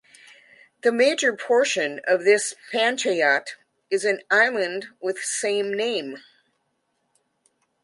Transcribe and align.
The 0.81 0.91
major 0.91 1.35
portion 1.35 2.01
of 2.07 2.23
this 2.25 2.55
panchayat 2.73 3.49
is 3.91 4.03
an 4.03 4.21
island 4.31 4.87
with 4.99 5.19
same 5.19 5.71
name. 5.75 6.17